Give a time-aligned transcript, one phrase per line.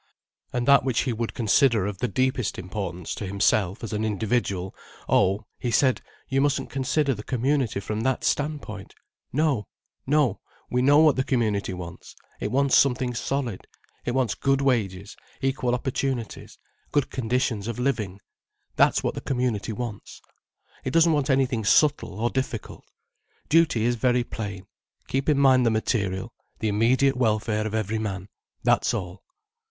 [0.51, 5.45] And that which he would consider of the deepest importance to himself as an individual—oh,
[5.59, 8.95] he said, you mustn't consider the community from that standpoint.
[9.31, 13.67] No—no—we know what the community wants; it wants something solid,
[14.03, 16.57] it wants good wages, equal opportunities,
[16.91, 18.19] good conditions of living,
[18.75, 20.19] that's what the community wants.
[20.83, 22.85] It doesn't want anything subtle or difficult.
[23.49, 28.29] Duty is very plain—keep in mind the material, the immediate welfare of every man,
[28.63, 29.21] that's all.